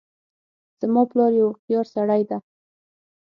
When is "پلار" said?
1.09-1.31